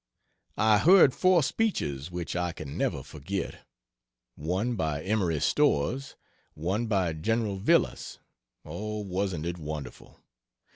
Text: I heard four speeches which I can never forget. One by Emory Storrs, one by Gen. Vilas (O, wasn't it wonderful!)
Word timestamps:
I 0.57 0.79
heard 0.79 1.13
four 1.13 1.43
speeches 1.43 2.09
which 2.09 2.35
I 2.35 2.53
can 2.53 2.75
never 2.75 3.03
forget. 3.03 3.67
One 4.33 4.75
by 4.75 5.03
Emory 5.03 5.39
Storrs, 5.39 6.15
one 6.55 6.87
by 6.87 7.13
Gen. 7.13 7.59
Vilas 7.59 8.17
(O, 8.65 9.01
wasn't 9.01 9.45
it 9.45 9.59
wonderful!) 9.59 10.19